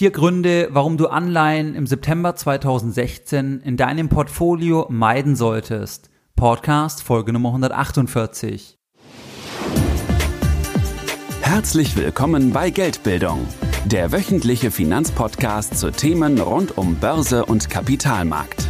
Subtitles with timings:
[0.00, 6.08] Vier Gründe, warum du Anleihen im September 2016 in deinem Portfolio meiden solltest.
[6.36, 8.78] Podcast Folge Nummer 148.
[11.42, 13.46] Herzlich willkommen bei Geldbildung,
[13.84, 18.66] der wöchentliche Finanzpodcast zu Themen rund um Börse und Kapitalmarkt.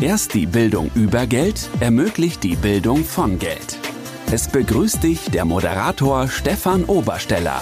[0.00, 3.78] Erst die Bildung über Geld ermöglicht die Bildung von Geld.
[4.32, 7.60] Es begrüßt dich der Moderator Stefan Obersteller.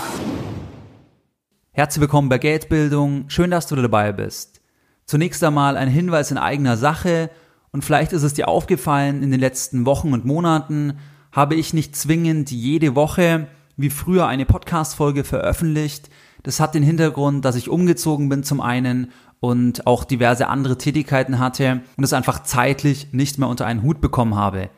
[1.78, 3.26] Herzlich willkommen bei Geldbildung.
[3.28, 4.60] Schön, dass du dabei bist.
[5.04, 7.30] Zunächst einmal ein Hinweis in eigener Sache
[7.70, 10.98] und vielleicht ist es dir aufgefallen, in den letzten Wochen und Monaten
[11.30, 16.10] habe ich nicht zwingend jede Woche wie früher eine Podcast-Folge veröffentlicht.
[16.42, 21.38] Das hat den Hintergrund, dass ich umgezogen bin zum einen und auch diverse andere Tätigkeiten
[21.38, 24.68] hatte und es einfach zeitlich nicht mehr unter einen Hut bekommen habe.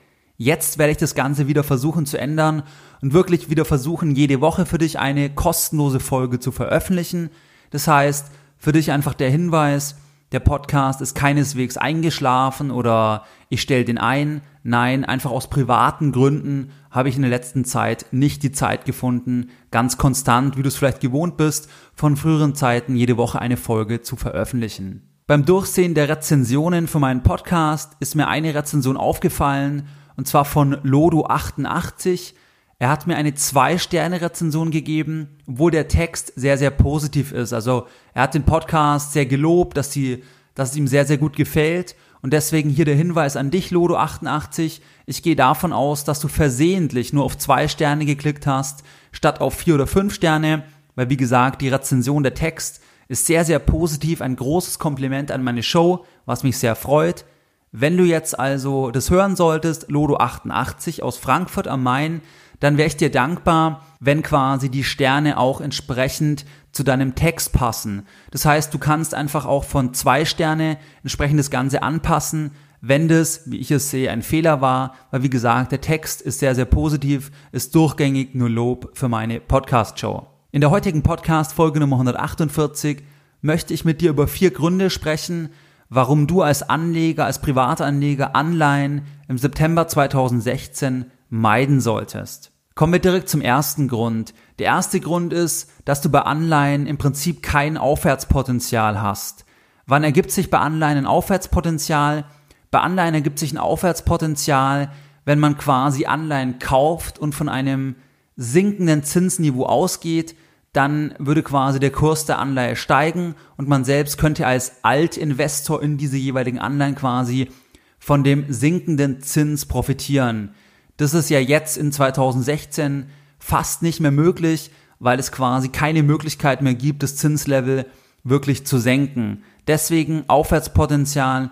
[0.43, 2.63] Jetzt werde ich das Ganze wieder versuchen zu ändern
[3.03, 7.29] und wirklich wieder versuchen, jede Woche für dich eine kostenlose Folge zu veröffentlichen.
[7.69, 9.97] Das heißt, für dich einfach der Hinweis,
[10.33, 14.41] der Podcast ist keineswegs eingeschlafen oder ich stelle den ein.
[14.63, 19.51] Nein, einfach aus privaten Gründen habe ich in der letzten Zeit nicht die Zeit gefunden,
[19.71, 24.01] ganz konstant, wie du es vielleicht gewohnt bist, von früheren Zeiten jede Woche eine Folge
[24.01, 25.03] zu veröffentlichen.
[25.27, 29.87] Beim Durchsehen der Rezensionen für meinen Podcast ist mir eine Rezension aufgefallen
[30.21, 32.35] und zwar von Lodo88.
[32.79, 37.55] Er hat mir eine Zwei-Sterne-Rezension gegeben, obwohl der Text sehr, sehr positiv ist.
[37.55, 40.23] Also er hat den Podcast sehr gelobt, dass, die,
[40.55, 41.97] dass es ihm sehr, sehr gut gefällt.
[42.21, 44.83] Und deswegen hier der Hinweis an dich, Lodo88.
[45.07, 48.83] Ich gehe davon aus, dass du versehentlich nur auf zwei Sterne geklickt hast,
[49.13, 50.65] statt auf vier oder fünf Sterne.
[50.97, 54.21] Weil wie gesagt, die Rezension, der Text ist sehr, sehr positiv.
[54.21, 57.25] Ein großes Kompliment an meine Show, was mich sehr freut.
[57.73, 62.21] Wenn du jetzt also das hören solltest, Lodo 88 aus Frankfurt am Main,
[62.59, 68.07] dann wäre ich dir dankbar, wenn quasi die Sterne auch entsprechend zu deinem Text passen.
[68.33, 72.51] Das heißt, du kannst einfach auch von zwei Sterne entsprechend das Ganze anpassen,
[72.81, 76.41] wenn das, wie ich es sehe, ein Fehler war, weil wie gesagt, der Text ist
[76.41, 80.27] sehr, sehr positiv, ist durchgängig nur Lob für meine Podcast-Show.
[80.51, 83.05] In der heutigen Podcast-Folge Nummer 148
[83.43, 85.51] möchte ich mit dir über vier Gründe sprechen,
[85.91, 92.53] warum du als Anleger, als Privatanleger Anleihen im September 2016 meiden solltest.
[92.77, 94.33] Kommen wir direkt zum ersten Grund.
[94.59, 99.45] Der erste Grund ist, dass du bei Anleihen im Prinzip kein Aufwärtspotenzial hast.
[99.87, 102.25] Wann ergibt sich bei Anleihen ein Aufwärtspotenzial?
[102.71, 104.91] Bei Anleihen ergibt sich ein Aufwärtspotenzial,
[105.25, 107.97] wenn man quasi Anleihen kauft und von einem
[108.37, 110.37] sinkenden Zinsniveau ausgeht,
[110.73, 115.99] dann würde quasi der Kurs der Anleihe steigen und man selbst könnte als Altinvestor in
[115.99, 117.51] diese jeweiligen Anleihen quasi
[117.99, 120.55] von dem sinkenden Zins profitieren.
[120.97, 123.07] Das ist ja jetzt in 2016
[123.39, 127.87] fast nicht mehr möglich, weil es quasi keine Möglichkeit mehr gibt, das Zinslevel
[128.23, 129.43] wirklich zu senken.
[129.67, 131.51] Deswegen Aufwärtspotenzial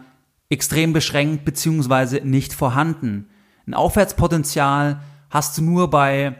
[0.50, 3.28] extrem beschränkt beziehungsweise nicht vorhanden.
[3.66, 6.36] Ein Aufwärtspotenzial hast du nur bei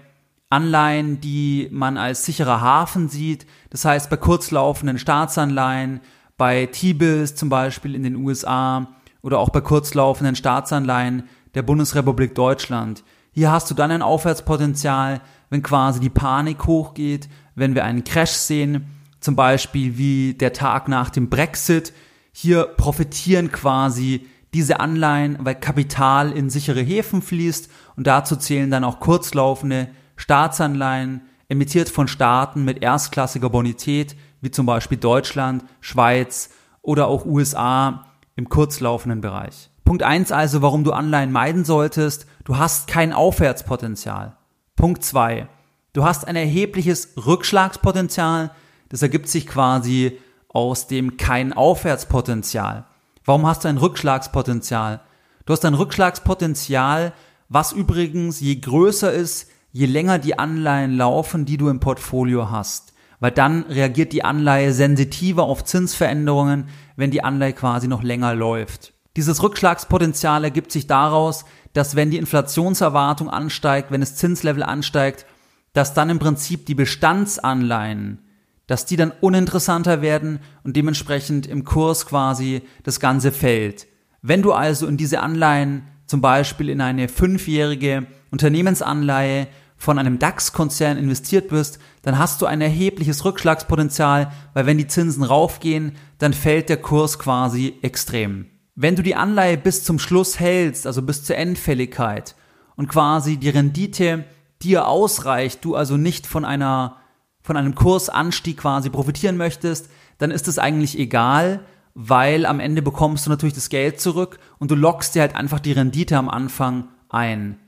[0.50, 3.47] Anleihen, die man als sicherer Hafen sieht.
[3.70, 6.00] Das heißt, bei kurzlaufenden Staatsanleihen,
[6.36, 8.88] bei T-Bills zum Beispiel in den USA
[9.22, 13.04] oder auch bei kurzlaufenden Staatsanleihen der Bundesrepublik Deutschland.
[13.32, 15.20] Hier hast du dann ein Aufwärtspotenzial,
[15.50, 18.87] wenn quasi die Panik hochgeht, wenn wir einen Crash sehen,
[19.20, 21.92] zum Beispiel wie der Tag nach dem Brexit.
[22.32, 28.84] Hier profitieren quasi diese Anleihen, weil Kapital in sichere Häfen fließt und dazu zählen dann
[28.84, 29.88] auch kurzlaufende
[30.19, 36.51] Staatsanleihen emittiert von Staaten mit erstklassiger Bonität, wie zum Beispiel Deutschland, Schweiz
[36.83, 38.05] oder auch USA
[38.37, 39.71] im kurzlaufenden Bereich.
[39.84, 44.37] Punkt eins also, warum du Anleihen meiden solltest, du hast kein Aufwärtspotenzial.
[44.77, 45.49] Punkt zwei,
[45.95, 48.50] du hast ein erhebliches Rückschlagspotenzial,
[48.91, 50.19] das ergibt sich quasi
[50.49, 52.85] aus dem kein Aufwärtspotenzial.
[53.25, 55.00] Warum hast du ein Rückschlagspotenzial?
[55.47, 57.12] Du hast ein Rückschlagspotenzial,
[57.49, 62.94] was übrigens je größer ist, je länger die Anleihen laufen, die du im Portfolio hast.
[63.21, 66.64] Weil dann reagiert die Anleihe sensitiver auf Zinsveränderungen,
[66.97, 68.93] wenn die Anleihe quasi noch länger läuft.
[69.17, 71.44] Dieses Rückschlagspotenzial ergibt sich daraus,
[71.75, 75.26] dass wenn die Inflationserwartung ansteigt, wenn das Zinslevel ansteigt,
[75.75, 78.19] dass dann im Prinzip die Bestandsanleihen,
[78.67, 83.87] dass die dann uninteressanter werden und dementsprechend im Kurs quasi das Ganze fällt.
[84.23, 89.47] Wenn du also in diese Anleihen zum Beispiel in eine fünfjährige Unternehmensanleihe
[89.78, 95.22] von einem DAX-Konzern investiert bist, dann hast du ein erhebliches Rückschlagspotenzial, weil wenn die Zinsen
[95.22, 98.46] raufgehen, dann fällt der Kurs quasi extrem.
[98.75, 102.34] Wenn du die Anleihe bis zum Schluss hältst, also bis zur Endfälligkeit
[102.76, 104.25] und quasi die Rendite
[104.62, 106.96] dir ausreicht, du also nicht von einer
[107.40, 109.88] von einem Kursanstieg quasi profitieren möchtest,
[110.19, 111.64] dann ist es eigentlich egal,
[111.94, 115.58] weil am Ende bekommst du natürlich das Geld zurück und du lockst dir halt einfach
[115.58, 117.58] die Rendite am Anfang ein.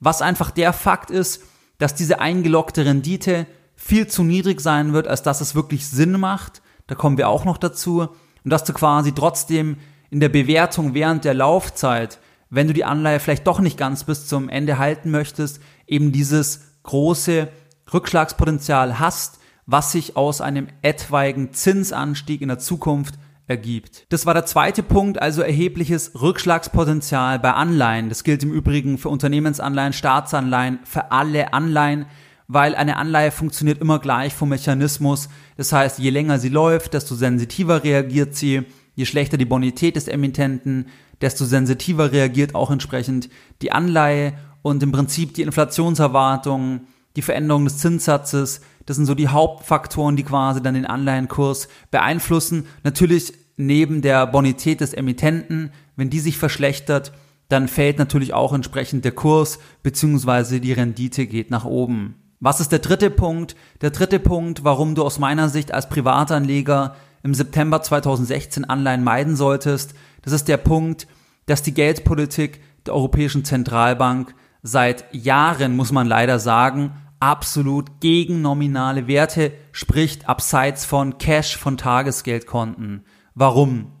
[0.00, 1.44] Was einfach der Fakt ist,
[1.82, 6.62] dass diese eingelockte Rendite viel zu niedrig sein wird, als dass es wirklich Sinn macht.
[6.86, 8.02] Da kommen wir auch noch dazu.
[8.44, 9.76] Und dass du quasi trotzdem
[10.08, 12.20] in der Bewertung während der Laufzeit,
[12.50, 16.60] wenn du die Anleihe vielleicht doch nicht ganz bis zum Ende halten möchtest, eben dieses
[16.84, 17.48] große
[17.92, 23.14] Rückschlagspotenzial hast, was sich aus einem etwaigen Zinsanstieg in der Zukunft
[23.46, 24.06] ergibt.
[24.10, 28.08] Das war der zweite Punkt, also erhebliches Rückschlagspotenzial bei Anleihen.
[28.08, 32.06] Das gilt im Übrigen für Unternehmensanleihen, Staatsanleihen, für alle Anleihen,
[32.48, 35.28] weil eine Anleihe funktioniert immer gleich vom Mechanismus.
[35.56, 38.62] Das heißt, je länger sie läuft, desto sensitiver reagiert sie,
[38.94, 40.86] je schlechter die Bonität des Emittenten,
[41.20, 43.28] desto sensitiver reagiert auch entsprechend
[43.62, 46.86] die Anleihe und im Prinzip die Inflationserwartungen,
[47.16, 52.66] die Veränderung des Zinssatzes, das sind so die Hauptfaktoren, die quasi dann den Anleihenkurs beeinflussen.
[52.84, 57.12] Natürlich neben der Bonität des Emittenten, wenn die sich verschlechtert,
[57.48, 60.58] dann fällt natürlich auch entsprechend der Kurs bzw.
[60.58, 62.16] die Rendite geht nach oben.
[62.40, 63.54] Was ist der dritte Punkt?
[63.82, 69.36] Der dritte Punkt, warum du aus meiner Sicht als Privatanleger im September 2016 Anleihen meiden
[69.36, 71.06] solltest, das ist der Punkt,
[71.46, 79.06] dass die Geldpolitik der Europäischen Zentralbank seit Jahren, muss man leider sagen, absolut gegen nominale
[79.06, 83.04] Werte spricht, abseits von Cash, von Tagesgeldkonten.
[83.36, 83.92] Warum?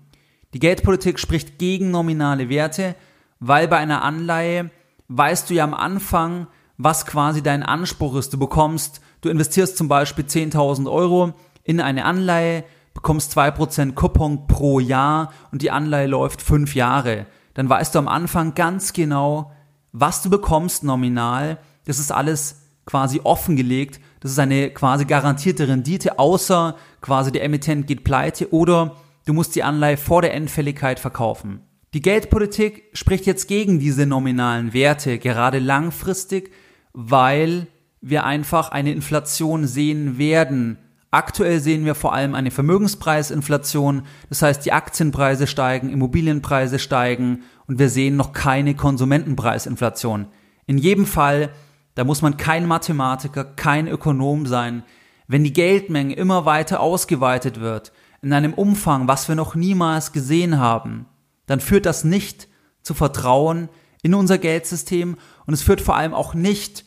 [0.54, 2.96] Die Geldpolitik spricht gegen nominale Werte,
[3.38, 4.72] weil bei einer Anleihe
[5.06, 6.48] weißt du ja am Anfang,
[6.78, 8.32] was quasi dein Anspruch ist.
[8.34, 14.80] Du bekommst, du investierst zum Beispiel 10.000 Euro in eine Anleihe, bekommst 2% Coupon pro
[14.80, 17.26] Jahr und die Anleihe läuft fünf Jahre.
[17.54, 19.52] Dann weißt du am Anfang ganz genau,
[19.92, 21.58] was du bekommst nominal.
[21.84, 24.00] Das ist alles quasi offengelegt.
[24.20, 28.96] Das ist eine quasi garantierte Rendite, außer quasi der Emittent geht pleite oder
[29.26, 31.62] du musst die Anleihe vor der Endfälligkeit verkaufen.
[31.94, 36.50] Die Geldpolitik spricht jetzt gegen diese nominalen Werte, gerade langfristig,
[36.94, 37.66] weil
[38.00, 40.78] wir einfach eine Inflation sehen werden.
[41.10, 47.78] Aktuell sehen wir vor allem eine Vermögenspreisinflation, das heißt die Aktienpreise steigen, Immobilienpreise steigen und
[47.78, 50.28] wir sehen noch keine Konsumentenpreisinflation.
[50.66, 51.50] In jedem Fall
[51.94, 54.82] da muss man kein Mathematiker, kein Ökonom sein.
[55.28, 57.92] Wenn die Geldmenge immer weiter ausgeweitet wird,
[58.22, 61.06] in einem Umfang, was wir noch niemals gesehen haben,
[61.46, 62.48] dann führt das nicht
[62.82, 63.68] zu Vertrauen
[64.02, 65.16] in unser Geldsystem
[65.46, 66.84] und es führt vor allem auch nicht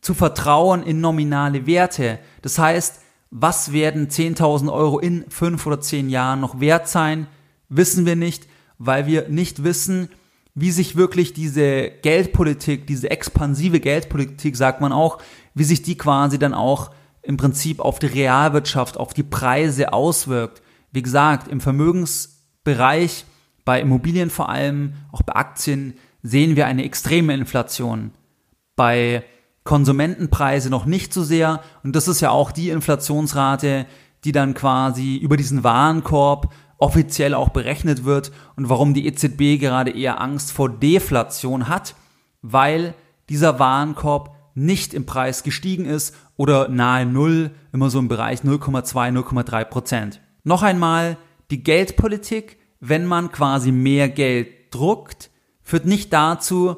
[0.00, 2.18] zu Vertrauen in nominale Werte.
[2.42, 3.00] Das heißt,
[3.30, 7.26] was werden 10.000 Euro in fünf oder zehn Jahren noch wert sein,
[7.68, 8.46] wissen wir nicht,
[8.78, 10.08] weil wir nicht wissen,
[10.60, 15.18] wie sich wirklich diese Geldpolitik, diese expansive Geldpolitik, sagt man auch,
[15.54, 16.90] wie sich die quasi dann auch
[17.22, 20.62] im Prinzip auf die Realwirtschaft, auf die Preise auswirkt.
[20.92, 23.24] Wie gesagt, im Vermögensbereich,
[23.64, 28.12] bei Immobilien vor allem, auch bei Aktien, sehen wir eine extreme Inflation.
[28.76, 29.24] Bei
[29.64, 31.60] Konsumentenpreise noch nicht so sehr.
[31.84, 33.86] Und das ist ja auch die Inflationsrate,
[34.24, 39.90] die dann quasi über diesen Warenkorb offiziell auch berechnet wird und warum die EZB gerade
[39.90, 41.94] eher Angst vor Deflation hat,
[42.40, 42.94] weil
[43.28, 49.12] dieser Warenkorb nicht im Preis gestiegen ist oder nahe Null, immer so im Bereich 0,2,
[49.12, 50.20] 0,3 Prozent.
[50.44, 51.16] Noch einmal,
[51.50, 55.30] die Geldpolitik, wenn man quasi mehr Geld druckt,
[55.62, 56.76] führt nicht dazu,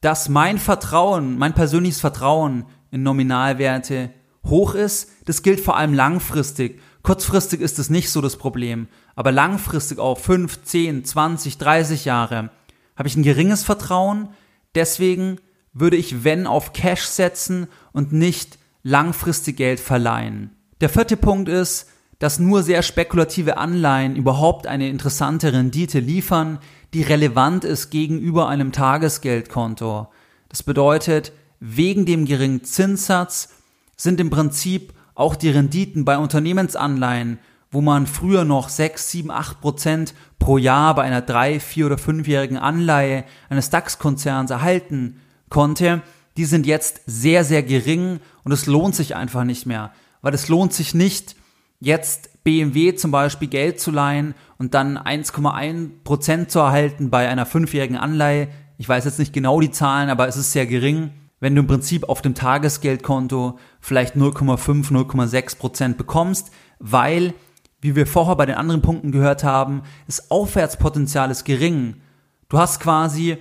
[0.00, 4.10] dass mein Vertrauen, mein persönliches Vertrauen in Nominalwerte
[4.44, 5.10] hoch ist.
[5.24, 6.80] Das gilt vor allem langfristig.
[7.02, 12.50] Kurzfristig ist es nicht so das Problem aber langfristig auf 5, 10, 20, 30 Jahre
[12.94, 14.28] habe ich ein geringes Vertrauen.
[14.74, 15.38] Deswegen
[15.72, 20.54] würde ich, wenn, auf Cash setzen und nicht langfristig Geld verleihen.
[20.80, 26.58] Der vierte Punkt ist, dass nur sehr spekulative Anleihen überhaupt eine interessante Rendite liefern,
[26.94, 30.08] die relevant ist gegenüber einem Tagesgeldkonto.
[30.48, 33.50] Das bedeutet, wegen dem geringen Zinssatz
[33.96, 37.38] sind im Prinzip auch die Renditen bei Unternehmensanleihen
[37.76, 41.96] wo man früher noch 6, 7, 8 Prozent pro Jahr bei einer 3, 4 oder
[41.96, 46.00] 5-jährigen Anleihe eines DAX-Konzerns erhalten konnte,
[46.38, 49.92] die sind jetzt sehr, sehr gering und es lohnt sich einfach nicht mehr.
[50.22, 51.36] Weil es lohnt sich nicht,
[51.78, 57.46] jetzt BMW zum Beispiel Geld zu leihen und dann 1,1 Prozent zu erhalten bei einer
[57.46, 58.48] 5-jährigen Anleihe.
[58.78, 61.10] Ich weiß jetzt nicht genau die Zahlen, aber es ist sehr gering.
[61.40, 67.34] Wenn du im Prinzip auf dem Tagesgeldkonto vielleicht 0,5, 0,6 Prozent bekommst, weil
[67.80, 72.00] wie wir vorher bei den anderen Punkten gehört haben, das Aufwärtspotenzial ist gering.
[72.48, 73.38] Du hast quasi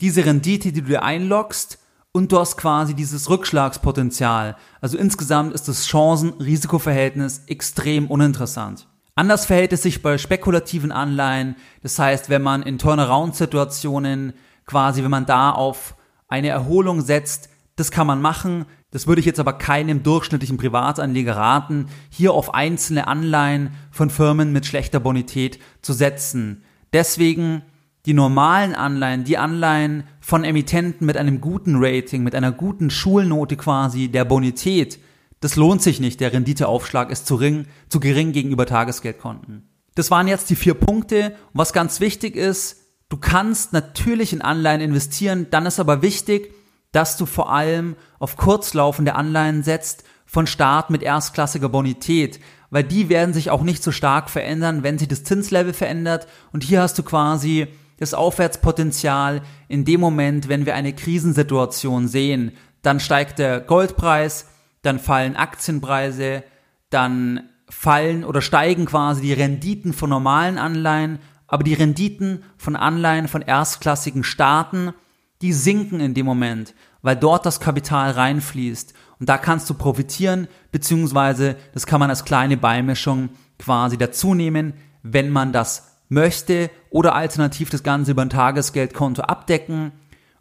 [0.00, 1.78] diese Rendite, die du dir einloggst
[2.12, 4.56] und du hast quasi dieses Rückschlagspotenzial.
[4.80, 8.88] Also insgesamt ist das Chancen-Risikoverhältnis extrem uninteressant.
[9.14, 11.56] Anders verhält es sich bei spekulativen Anleihen.
[11.82, 14.32] Das heißt, wenn man in Turnaround-Situationen
[14.66, 15.94] quasi, wenn man da auf
[16.28, 18.66] eine Erholung setzt, das kann man machen.
[18.90, 24.52] Das würde ich jetzt aber keinem durchschnittlichen Privatanleger raten, hier auf einzelne Anleihen von Firmen
[24.52, 26.64] mit schlechter Bonität zu setzen.
[26.92, 27.62] Deswegen
[28.06, 33.56] die normalen Anleihen, die Anleihen von Emittenten mit einem guten Rating, mit einer guten Schulnote
[33.56, 34.98] quasi der Bonität,
[35.40, 36.20] das lohnt sich nicht.
[36.20, 39.68] Der Renditeaufschlag ist zu, ring, zu gering gegenüber Tagesgeldkonten.
[39.94, 41.36] Das waren jetzt die vier Punkte.
[41.52, 42.76] Und was ganz wichtig ist,
[43.08, 46.52] du kannst natürlich in Anleihen investieren, dann ist aber wichtig,
[46.92, 53.08] dass du vor allem auf kurzlaufende Anleihen setzt von Start mit erstklassiger Bonität, weil die
[53.08, 56.28] werden sich auch nicht so stark verändern, wenn sich das Zinslevel verändert.
[56.52, 57.66] Und hier hast du quasi
[57.98, 62.52] das Aufwärtspotenzial in dem Moment, wenn wir eine Krisensituation sehen.
[62.82, 64.46] Dann steigt der Goldpreis,
[64.82, 66.44] dann fallen Aktienpreise,
[66.88, 73.28] dann fallen oder steigen quasi die Renditen von normalen Anleihen, aber die Renditen von Anleihen
[73.28, 74.94] von erstklassigen Staaten,
[75.42, 78.94] die sinken in dem Moment, weil dort das Kapital reinfließt.
[79.18, 84.74] Und da kannst du profitieren, beziehungsweise das kann man als kleine Beimischung quasi dazu nehmen,
[85.02, 89.92] wenn man das möchte oder alternativ das Ganze über ein Tagesgeldkonto abdecken.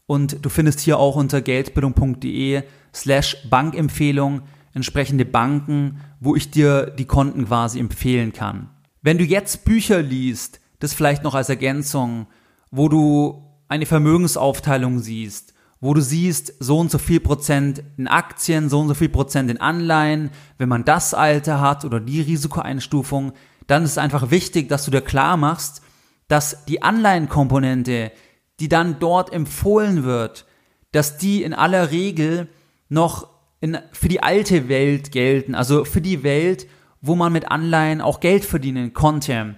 [0.06, 2.64] Und du findest hier auch unter geldbildung.de
[2.94, 4.42] slash Bankempfehlung
[4.74, 8.70] entsprechende Banken, wo ich dir die Konten quasi empfehlen kann.
[9.02, 12.28] Wenn du jetzt Bücher liest, das vielleicht noch als Ergänzung,
[12.72, 18.68] wo du eine Vermögensaufteilung siehst, wo du siehst, so und so viel Prozent in Aktien,
[18.68, 23.32] so und so viel Prozent in Anleihen, wenn man das Alter hat oder die Risikoeinstufung,
[23.68, 25.82] dann ist es einfach wichtig, dass du dir klar machst,
[26.28, 28.12] dass die Anleihenkomponente,
[28.60, 30.46] die dann dort empfohlen wird,
[30.92, 32.50] dass die in aller Regel
[32.90, 33.30] noch
[33.62, 36.68] in, für die alte Welt gelten, also für die Welt,
[37.02, 39.56] wo man mit Anleihen auch Geld verdienen konnte.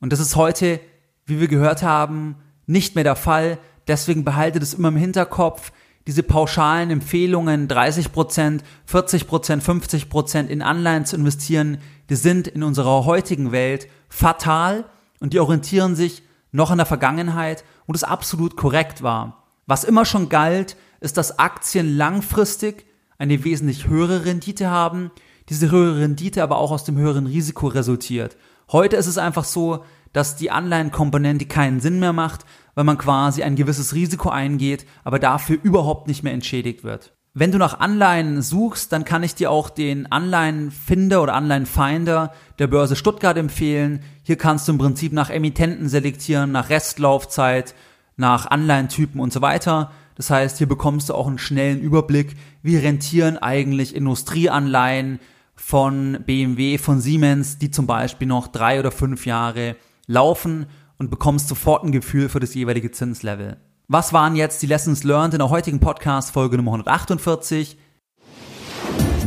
[0.00, 0.80] Und das ist heute,
[1.26, 2.36] wie wir gehört haben,
[2.70, 3.58] nicht mehr der Fall.
[3.88, 5.72] Deswegen behalte das immer im Hinterkopf.
[6.06, 8.60] Diese pauschalen Empfehlungen, 30%,
[8.90, 14.84] 40%, 50% in Anleihen zu investieren, die sind in unserer heutigen Welt fatal
[15.20, 16.22] und die orientieren sich
[16.52, 19.44] noch an der Vergangenheit und es absolut korrekt war.
[19.66, 22.86] Was immer schon galt, ist, dass Aktien langfristig
[23.18, 25.10] eine wesentlich höhere Rendite haben,
[25.48, 28.36] diese höhere Rendite aber auch aus dem höheren Risiko resultiert.
[28.72, 33.42] Heute ist es einfach so, dass die Anleihenkomponente keinen Sinn mehr macht, weil man quasi
[33.42, 37.12] ein gewisses Risiko eingeht, aber dafür überhaupt nicht mehr entschädigt wird.
[37.32, 42.66] Wenn du nach Anleihen suchst, dann kann ich dir auch den Anleihenfinder oder Anleihenfinder der
[42.66, 44.02] Börse Stuttgart empfehlen.
[44.24, 47.76] Hier kannst du im Prinzip nach Emittenten selektieren, nach Restlaufzeit,
[48.16, 49.92] nach Anleihentypen und so weiter.
[50.16, 55.20] Das heißt, hier bekommst du auch einen schnellen Überblick, wie rentieren eigentlich Industrieanleihen
[55.54, 59.76] von BMW, von Siemens, die zum Beispiel noch drei oder fünf Jahre
[60.10, 60.66] laufen
[60.98, 63.58] und bekommst sofort ein Gefühl für das jeweilige Zinslevel.
[63.86, 67.78] Was waren jetzt die Lessons learned in der heutigen Podcast Folge Nummer 148?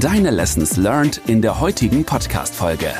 [0.01, 2.91] Deine Lessons learned in der heutigen Podcast Folge.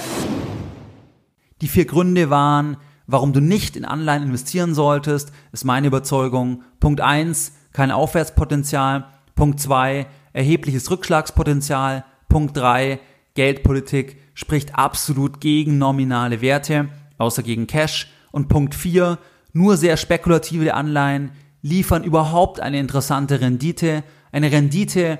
[1.61, 6.63] Die vier Gründe waren, warum du nicht in Anleihen investieren solltest, ist meine Überzeugung.
[6.79, 9.07] Punkt eins: kein Aufwärtspotenzial.
[9.35, 12.05] Punkt zwei: erhebliches Rückschlagspotenzial.
[12.29, 13.01] Punkt drei:
[13.33, 18.11] Geldpolitik spricht absolut gegen nominale Werte, außer gegen Cash.
[18.31, 19.19] Und Punkt vier:
[19.51, 25.19] nur sehr spekulative Anleihen liefern überhaupt eine interessante Rendite, eine Rendite,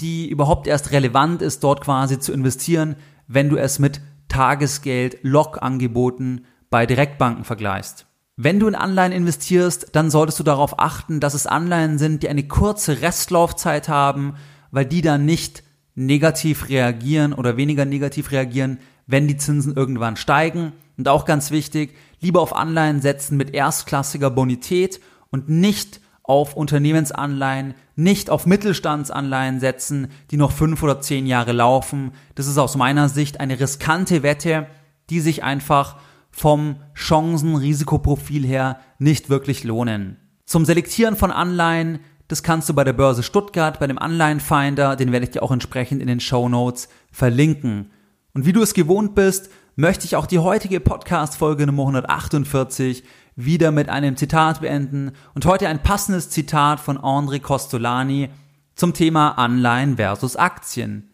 [0.00, 6.44] die überhaupt erst relevant ist, dort quasi zu investieren, wenn du es mit Tagesgeld, Log-Angeboten
[6.70, 8.06] bei Direktbanken vergleichst.
[8.36, 12.28] Wenn du in Anleihen investierst, dann solltest du darauf achten, dass es Anleihen sind, die
[12.28, 14.34] eine kurze Restlaufzeit haben,
[14.70, 15.62] weil die dann nicht
[15.94, 20.72] negativ reagieren oder weniger negativ reagieren, wenn die Zinsen irgendwann steigen.
[21.00, 27.72] Und auch ganz wichtig, lieber auf Anleihen setzen mit erstklassiger Bonität und nicht auf Unternehmensanleihen,
[27.96, 32.12] nicht auf Mittelstandsanleihen setzen, die noch fünf oder zehn Jahre laufen.
[32.34, 34.66] Das ist aus meiner Sicht eine riskante Wette,
[35.08, 35.96] die sich einfach
[36.30, 40.18] vom Chancen-Risikoprofil her nicht wirklich lohnen.
[40.44, 45.12] Zum Selektieren von Anleihen, das kannst du bei der Börse Stuttgart, bei dem Anleihenfinder, den
[45.12, 47.90] werde ich dir auch entsprechend in den Show Notes verlinken.
[48.34, 53.04] Und wie du es gewohnt bist, möchte ich auch die heutige Podcast-Folge Nummer 148
[53.36, 58.30] wieder mit einem Zitat beenden und heute ein passendes Zitat von André Costolani
[58.74, 61.10] zum Thema Anleihen versus Aktien.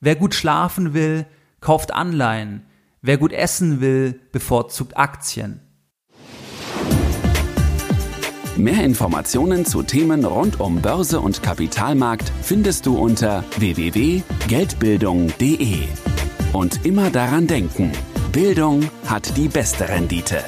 [0.00, 1.26] Wer gut schlafen will,
[1.60, 2.64] kauft Anleihen.
[3.00, 5.60] Wer gut essen will, bevorzugt Aktien.
[8.56, 16.07] Mehr Informationen zu Themen rund um Börse und Kapitalmarkt findest du unter www.geldbildung.de.
[16.52, 17.92] Und immer daran denken,
[18.32, 20.44] Bildung hat die beste Rendite.